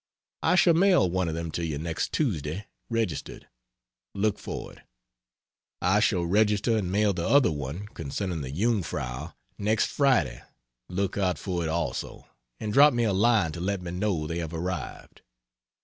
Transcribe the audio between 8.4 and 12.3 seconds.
the "Jungfrau") next Friday look out for it also,